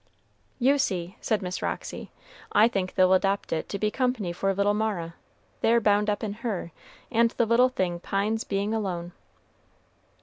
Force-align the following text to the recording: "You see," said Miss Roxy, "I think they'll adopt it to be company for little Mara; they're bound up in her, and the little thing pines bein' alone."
"You 0.57 0.79
see," 0.79 1.15
said 1.21 1.43
Miss 1.43 1.61
Roxy, 1.61 2.09
"I 2.51 2.67
think 2.67 2.95
they'll 2.95 3.13
adopt 3.13 3.53
it 3.53 3.69
to 3.69 3.77
be 3.77 3.91
company 3.91 4.33
for 4.33 4.51
little 4.51 4.73
Mara; 4.73 5.13
they're 5.59 5.79
bound 5.79 6.09
up 6.09 6.23
in 6.23 6.33
her, 6.41 6.71
and 7.11 7.29
the 7.29 7.45
little 7.45 7.69
thing 7.69 7.99
pines 7.99 8.43
bein' 8.43 8.73
alone." 8.73 9.11